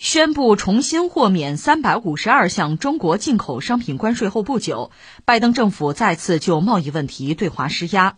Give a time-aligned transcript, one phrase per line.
[0.00, 4.90] 宣布重新豁免三百五十二项中国进口商品关税后不久，
[5.26, 8.16] 拜登政府再次就贸易问题对华施压。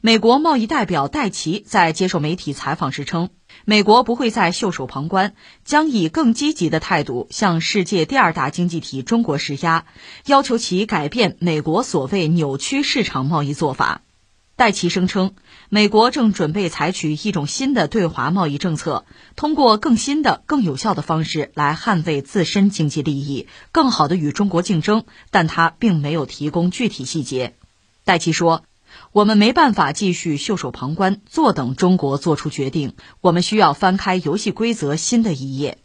[0.00, 3.28] 美国贸易代表戴奇在接受媒体采访时称，
[3.64, 9.84] 美国不会再袖手旁观，将以更积极的态度向世界第二大经济体中国施压，
[10.26, 14.02] 要求其改变美国所谓扭曲市场贸易做法。
[14.60, 15.32] 戴奇声称，
[15.70, 25.04] 美国正准备采取一种新的对华贸易政策，通过更新的、更有效的方式来捍卫自身经济利益，更好地与中国竞争。
[25.30, 27.54] 但他并没有提供具体细节。
[28.04, 28.64] 戴奇说
[29.12, 32.92] ：“我们没办法继续袖手旁观，坐等中国做出决定。
[33.22, 35.78] 我们需要翻开游戏规则新的一页。”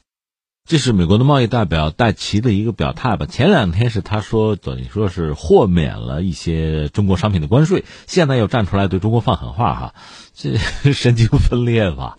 [0.67, 3.27] 这是美国的贸易代表戴奇的一个表态吧？
[3.27, 9.93] 前两天是他说等于说是豁免了一些中国商品的关税，现在又站出来对中国放狠话，哈，
[10.33, 10.57] 这
[10.91, 12.17] 神经分裂吧？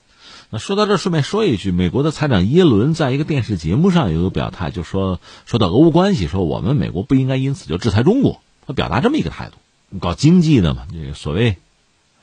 [0.51, 9.99] 那说到这，顺便说一句，美国的财长耶伦在一个电视节目上有个表态，就说说到俄乌关系，说我们美国不应该因此就制裁中国，他表达这么一个态度。
[9.99, 11.57] 搞经济的嘛，这个所谓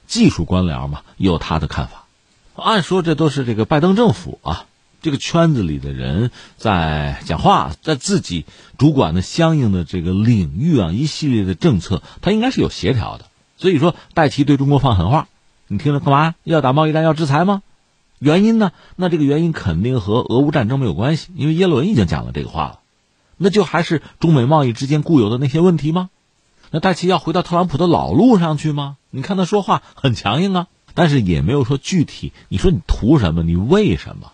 [0.07, 2.05] 技术官僚嘛，有他的看法。
[2.55, 4.67] 按说这都是这个拜登政府啊。
[5.03, 8.45] 这个圈子里的人在讲话，在自己
[8.77, 13.25] 主管的相应的这个领域啊，一系列的政策，他应该是有协调的。
[13.57, 15.27] 所以说，戴奇对中国放狠话，
[15.67, 16.35] 你听着干嘛？
[16.45, 17.61] 要打贸易战，要制裁吗？
[18.19, 18.71] 原因呢？
[18.95, 22.79] 那这个原因肯定和俄乌战争没有关系，因为耶伦已经讲了这个话了。
[23.35, 26.09] 那就还是中美贸易之间固有的那些问题吗？
[26.71, 28.95] 那戴奇要回到特朗普的老路上去吗？
[29.09, 32.31] 你看他说话很强硬啊，但是也没有说具体。
[32.47, 33.43] 你说你图什么？
[33.43, 34.31] 你为什么？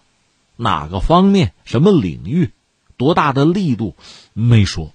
[0.61, 2.51] 哪个方面、什么领域、
[2.97, 3.95] 多大的力度
[4.33, 4.91] 没说，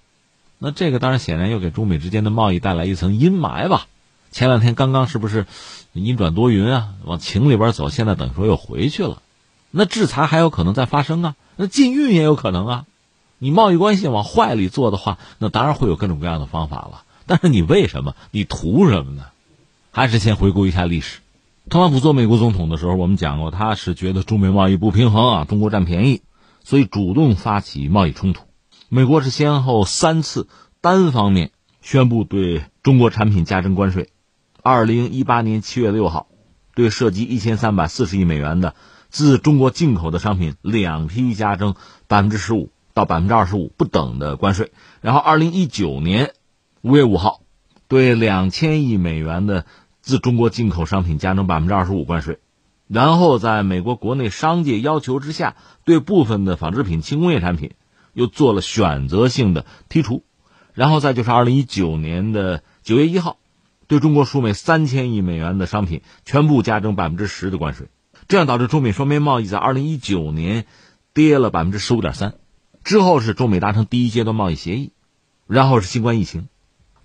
[0.58, 3.86] 那这个当然显然又给中美之间的贸易带来一层阴霾吧。
[4.30, 5.46] 前两天刚刚是不是
[5.94, 6.90] 阴转多云啊？
[7.04, 9.22] 往晴里边走，现在等于说又回去了。
[9.70, 11.34] 那制裁还有可能再发生啊？
[11.56, 12.84] 那禁运也有可能啊？
[13.38, 17.04] 你贸易关系往坏里做的话，那当然会有各种各样的方法了。
[17.24, 18.14] 但是你为什么？
[18.32, 19.24] 你图什么呢？
[19.92, 21.20] 还是先回顾一下历史。
[21.70, 26.20] 特朗普做美国总统的时候，我们讲过，他是觉得中美贸易不平衡啊，中国占便宜，
[26.62, 28.44] 所以主动发起贸易冲突。
[28.90, 30.46] 美国是先后三次
[30.82, 34.10] 单方面宣布对中国产品加征关税。
[34.62, 36.26] 二零一八年七月六号，
[36.74, 38.74] 对涉及一千三百四十亿美元的
[39.08, 41.74] 自中国进口的商品两批加征
[42.06, 44.70] 百分之十五到百分之二十五不等的关税。
[45.00, 46.34] 然后二零一九年
[46.82, 47.40] 五月五号，
[47.88, 49.64] 对两千亿美元的。
[50.04, 52.38] 自中国进口商品加征百分之二十五关税，
[52.88, 57.70] 然后在美国国内商界要求之下，对部分的纺织品、轻工业产品
[58.12, 60.22] 又做了选择性的剔除，
[60.74, 63.38] 然后再就是二零一九年的九月一号，
[63.86, 67.88] 对中国输美三千亿美元的商品全部加征百分之十的关税，
[68.28, 70.66] 这样导致中美双边贸易在二零一九年
[71.14, 72.34] 跌了百分之十五点三，
[72.84, 74.92] 之后是中美达成第一阶段贸易协议，
[75.46, 76.46] 然后是新冠疫情。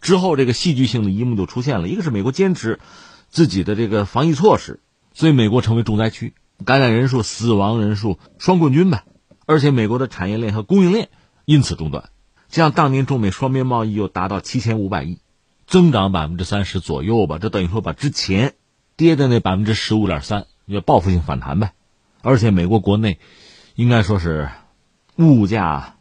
[0.02, 1.88] 之后，这个戏剧性的一幕就出现了。
[1.88, 2.80] 一个是美国坚持
[3.30, 4.80] 自己的这个防疫措施，
[5.14, 6.34] 所以美国成为重灾区，
[6.66, 9.04] 感染人数、死亡人数双冠军呗。
[9.46, 11.10] 而且美国的产业链和供应链
[11.46, 12.10] 因此中断。
[12.50, 15.20] 像当年中美双边贸易又达到七千五百亿，
[15.68, 17.38] 增长百分之三十左右吧。
[17.40, 18.54] 这等于说把之前
[18.96, 21.74] 跌的那百分之十五点三要报复性反弹呗。
[22.22, 23.20] 而且美国国内
[23.76, 24.50] 应该说是
[25.16, 25.98] 物价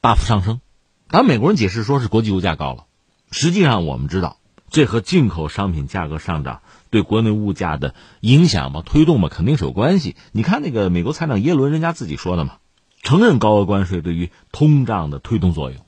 [0.00, 0.60] 大幅上升，
[1.08, 2.86] 当然美国人解释说是国际物价高了。
[3.30, 4.38] 实际上，我们知道，
[4.70, 10.16] 这和进口商品价格上涨对国内物价的影响嘛、推动嘛，肯定是有关系。
[10.32, 12.56] 你看那个美国财长耶伦，人家自己说的嘛，
[13.02, 15.80] 承认高额关税对于通胀的推动作用。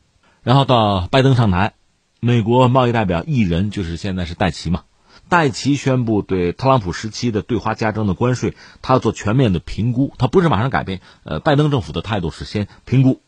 [0.43, 1.75] 然后到拜登上台，
[2.21, 4.85] 美国贸易代表一人就是现在是戴奇嘛，
[5.29, 11.01] 戴奇宣布对特朗普时期的对华加征的关税，他要做全面的评估，他不是马上改变。
[11.25, 13.21] 呃，拜登政府的态度是先评估，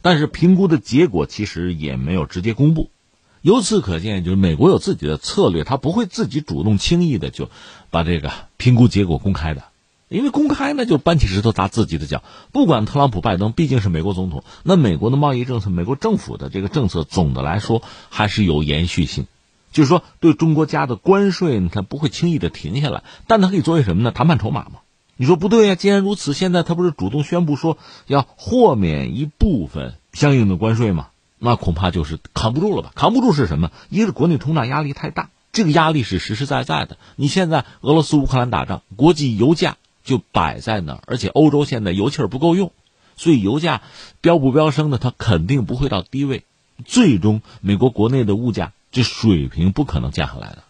[0.00, 2.90] 但是评估的结果其实也没有直接公布。
[3.42, 7.48] 由此可见，就是美国有自己的策略，他不会自己主动轻易的就
[7.90, 9.64] 把这个评估结果公开的，
[10.08, 12.22] 因为公开呢就搬起石头砸自己的脚。
[12.52, 19.26] 不管特朗普、拜登，毕竟是美国总统，那美国的贸易政策、美国政府的这个政策，总的来说还是有延续性。
[19.70, 24.10] 就是说，对中国加的关税，他不会轻易的停下来，但他可以作为什么呢？
[24.10, 24.80] 谈判筹码嘛。
[25.16, 25.74] 你说不对呀？
[25.74, 27.76] 既然如此，现在他不是主动宣布说
[28.06, 31.08] 要豁免一部分相应的关税吗？
[31.38, 32.92] 那恐怕就是扛不住了吧？
[32.94, 33.70] 扛不住是什么？
[33.88, 36.98] 一个是国内通胀压力太大，这个压力是实实在在的。
[37.16, 42.72] 你现在俄罗斯乌克兰打仗，国际油价就摆在那儿，而且欧洲现在油气不够用，
[43.16, 43.82] 所以油价
[44.20, 46.44] 飙不飙升呢，它肯定不会到低位。
[46.84, 50.62] 最终，美国国内的物价这水平不可能降下来的，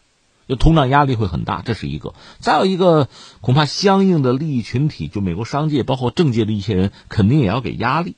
[0.49, 2.15] 就通胀压力会很大，这是一个。
[2.41, 3.09] 再有一个，
[3.43, 8.15] 恐怕相应的利益群体，就美国商界包括政界的一些人，肯定也要给压力，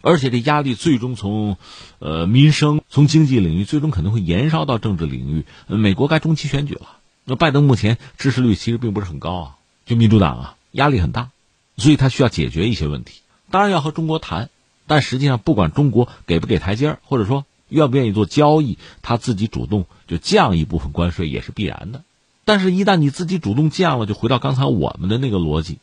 [0.00, 1.56] 而且这压力最终从，
[1.98, 5.44] 呃，民生、从经济领域，最终肯定会延烧到政治领域。
[5.66, 9.56] 美国该中期选举了，那拜登目前支持率其实并不是很高啊，
[9.86, 11.30] 就民主党啊，压力很大，
[11.76, 13.20] 所以他需要解决一些问题。
[13.50, 14.50] 当然要和中国谈，
[14.86, 17.44] 但实际上不管中国给不给台阶儿，或者说。
[17.70, 18.78] 愿不愿意做交易？
[19.02, 22.02] 他自己主动就降一部分关税也是必然的。
[22.46, 25.76] 但是，一旦你自己主动降了，就回到刚才我们的那个逻辑，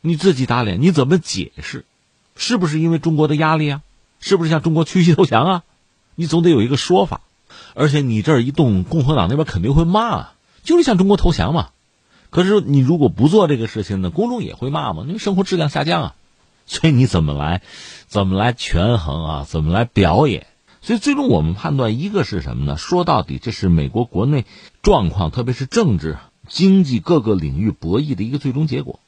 [0.00, 1.84] 你自己打脸，你怎么解释？
[2.36, 3.82] 是不是因为中国的压力啊？
[4.20, 5.62] 是不是向中国屈膝投降啊？
[6.14, 7.20] 你总得有一个说法。
[7.74, 11.68] 而且你这儿一动，共和党那边肯定会骂啊，就是向中国投降嘛。
[12.30, 16.14] 可是你如果不做这个事情呢，公众也会骂嘛，因为生活质量下降啊。
[16.66, 17.62] 所以你怎么来，
[18.08, 19.46] 怎么来权衡啊？
[19.48, 20.46] 怎么来表演？
[20.82, 22.76] 所以，最终我们判断一个是什么呢？
[22.76, 24.44] 说到底，这是美国国内
[24.82, 26.16] 状况，特别是政治、
[26.48, 29.00] 经济各个领域博弈的一个最终结果。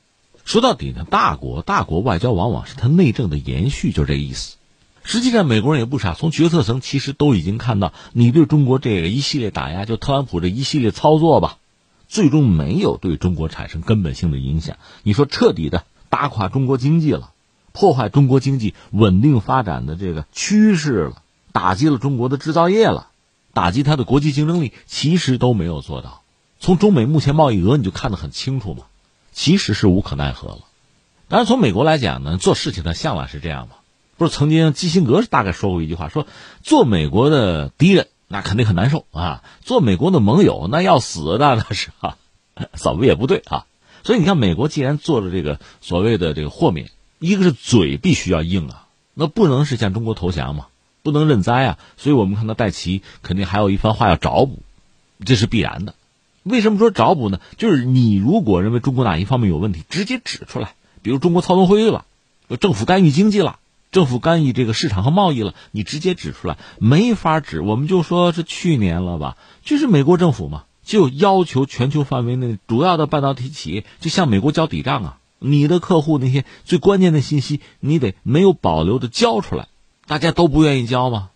[0.48, 4.56] 说到底呢，大国大国外交往往是它内政的延续，就这意思。
[5.04, 11.58] 实际上，美国人也不傻，从决策层其实都已经看到，你对中国这个一系列打压，就特朗普这一系列操作吧，
[12.08, 14.78] 最终没有对中国产生根本性的影响。
[15.02, 17.32] 你说彻底的打垮中国经济了，
[17.72, 21.22] 破坏中国经济稳定发展的这个趋势了。
[21.52, 23.08] 打击了中国的制造业了，
[23.52, 26.22] 打击它的国际竞争力，其实都没有做到。
[26.58, 28.84] 从中美目前贸易额你就看得很清楚嘛，
[29.38, 30.58] 其实是无可奈何了。
[31.28, 33.76] 当然，从美国来讲呢，做事情呢向来是这样嘛。
[34.16, 36.26] 不是曾经基辛格大概说过一句话，说
[36.64, 42.16] 做美国的敌人那肯定很难受啊，做美国的盟友那要死的那是哈，
[42.72, 43.66] 怎么也不对啊。
[44.02, 46.90] 所以你看，美国既然做了这个所谓的这个豁免，
[47.20, 50.66] 一个是嘴必须要硬啊，那不能是向中国投降嘛。
[51.04, 51.78] 不能认栽啊！
[51.96, 54.58] 所以我们看到戴奇肯定还有一番话要找补，
[55.24, 55.94] 这是必然的。
[56.48, 57.40] 为什么说找补呢？
[57.56, 62.04] 就是你如果认为中国哪一方面有问题，直接指出来，比如中国操纵汇率了，
[62.60, 63.58] 政府干预经济了，
[63.92, 67.60] 政府干预这个市场和贸易了，你直接指出来，没法指。
[67.60, 79.68] 我们就说是去年了吧，就是美国政府嘛，就要求全球范围内主要的半导体企业就向美国交底账啊，你的客户那些最关键的信息，你得没有保留的交出来。
[80.06, 81.28] 大家都不愿意交吗？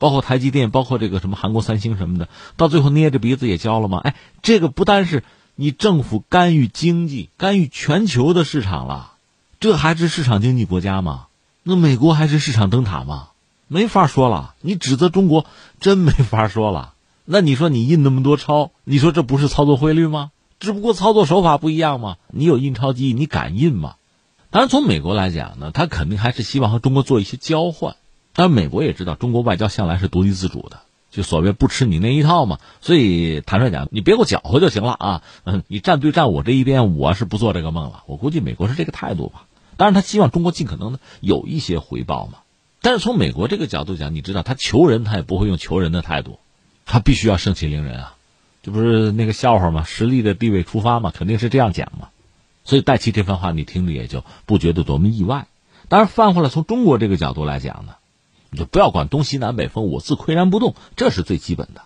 [0.00, 4.00] 包括台积电，包括这个什么韩国三星什么的，到最后捏着鼻子也交了吗？
[4.02, 5.22] 哎，这个不单是
[5.54, 9.12] 你政府干预经济、干预全球的市场了，
[9.60, 11.26] 这还是市场经济国家吗？
[11.62, 13.28] 那美国还是市场灯塔吗？
[13.68, 14.54] 没法说了。
[14.62, 15.44] 你指责中国，
[15.80, 16.94] 真没法说了。
[17.26, 20.30] 那你说你印那么多钞，你说这不是操作汇率吗？
[20.58, 22.16] 只不过操作手法不一样吗？
[22.32, 23.96] 你有印钞机，你敢印吗？
[24.50, 27.96] 当然，从美国来讲呢，他肯定还是希望和中国做一些交换。
[28.40, 32.58] 但美国也知道，中国外交向来是独立自主的，就所谓不吃你那一套嘛。
[32.80, 35.22] 所以坦率讲，你别给我搅和就行了啊。
[35.44, 38.02] 嗯，你站队站我这一边，我是不做这个梦了。
[38.06, 39.44] 我估计美国是这个态度吧。
[39.76, 42.38] 当然，他希望中国尽可能的有一些回报嘛。
[42.80, 46.38] 但是从美国这个角度讲，你知道，他求人他也不会用求人的态度，
[46.86, 48.16] 他必须要盛气凌人啊。
[48.62, 49.84] 这不是那个笑话吗？
[49.84, 52.08] 实力的地位出发嘛，肯定是这样讲嘛。
[52.64, 55.46] 所以戴奇这番话，你听着也就不觉得多么意外。
[55.90, 57.96] 当然，翻回来从中国这个角度来讲呢。
[58.50, 61.82] 你就不要管东西南北风，我自岿然不动，这是最基本的。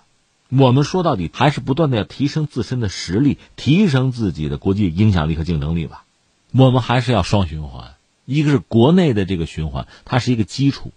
[0.48, 6.04] 我们说到底还是不断的要提升自身的实力，提升自己的国际影响力和竞争力吧。
[6.52, 7.94] 我们还是要双循环，
[8.24, 10.92] 一个是国内的这个循环，它是一个基础，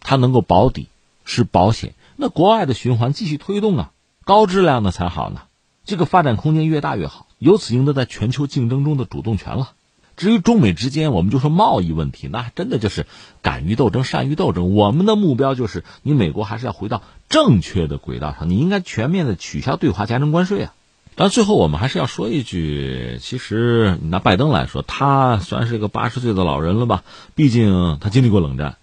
[0.00, 0.88] 它能够保底
[1.24, 1.94] 是保险。
[2.16, 3.92] 那国外的循环继续推动啊，
[4.24, 5.42] 高质量的才好呢。
[5.84, 9.72] 这个发展空间越大越好，由此赢得在全球竞争中的主动权了。
[10.18, 13.06] 至于中美之间，我们就说贸易问题，那真的就是
[13.40, 14.74] 敢于斗争、善于斗争。
[14.74, 20.74] 我们的目标就是，你美国还是要回到正确的轨道上，你应该全面的取消对华加征关税啊。
[21.14, 27.04] 但最后我们还是要说一句，其实你拿拜登来说，他算是一个八十岁的老人了吧？
[27.34, 28.76] 毕竟他经历过冷战，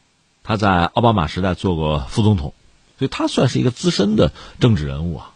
[0.43, 2.53] 他在奥巴马时代做过副总统，
[2.97, 5.31] 所以他算是一个资深的政治人物啊。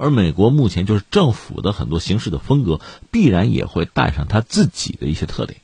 [0.00, 2.80] 而美国目前就是政府的很多行事的风格，
[3.10, 5.60] 必然也会带上他自己的一些特点。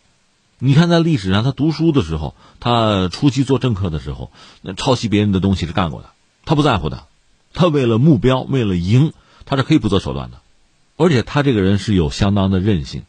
[0.59, 6.11] 你看，在历史上，他读书的时候，他初期做政客的时候，那抄袭别人的东西是干过的，
[6.45, 7.05] 他不在乎的。
[7.55, 9.15] 他为了目标，为了赢，
[9.47, 10.37] 他是可以不择手段的。
[10.99, 13.05] 而且他这个人是有相当的韧性。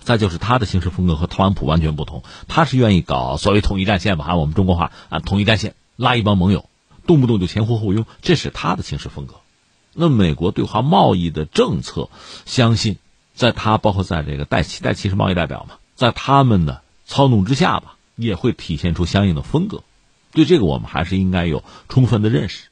[0.00, 6.64] 再就是他的行事风格和特朗普完全不同，他是愿意搞所谓统一战线吧，按我们中国话啊，统一战线，拉一帮盟友，
[7.06, 9.34] 动不动就前呼后拥，这是他的行事风格。
[9.94, 12.08] 那美国对华贸易的政策，
[12.46, 12.96] 相信
[13.34, 19.82] 在他包括在这个戴奇、戴奇是贸易代表嘛，在他们的操弄之下吧，也会体现出相应的风格。
[20.32, 22.68] 对这个，我们还是应该有充分的认识。